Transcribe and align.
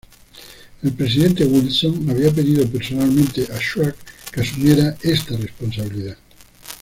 El 0.81 0.93
presidente 0.93 1.45
Wilson 1.45 2.09
había 2.09 2.31
pedido 2.33 2.67
personalmente 2.67 3.45
a 3.53 3.59
Schwab 3.59 3.93
que 4.33 4.41
asumiera 4.41 4.97
esta 5.03 5.37
responsabilidad. 5.37 6.17